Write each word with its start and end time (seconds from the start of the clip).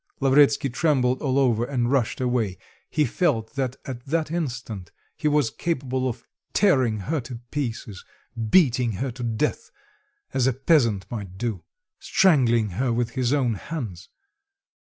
Lavretsky 0.19 0.67
trembled 0.67 1.21
all 1.21 1.37
over 1.37 1.63
and 1.63 1.91
rushed 1.91 2.19
away; 2.19 2.57
he 2.89 3.05
felt 3.05 3.53
that 3.53 3.75
at 3.85 4.03
that 4.07 4.31
instant 4.31 4.91
he 5.15 5.27
was 5.27 5.51
capable 5.51 6.09
of 6.09 6.23
tearing 6.53 7.01
her 7.01 7.21
to 7.21 7.35
pieces, 7.51 8.03
beating 8.49 8.93
her 8.93 9.11
to 9.11 9.21
death, 9.21 9.69
as 10.33 10.47
a 10.47 10.53
peasant 10.53 11.05
might 11.11 11.37
do, 11.37 11.63
strangling 11.99 12.69
her 12.71 12.91
with 12.91 13.11
his 13.11 13.31
own 13.31 13.53
hands. 13.53 14.09